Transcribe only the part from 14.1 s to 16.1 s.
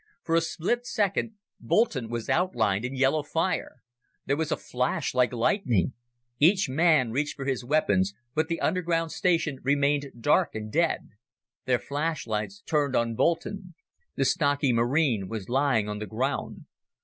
The stocky Marine was lying on the